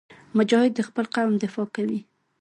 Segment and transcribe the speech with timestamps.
[0.37, 1.99] مجاهد د خپل قوم دفاع کوي.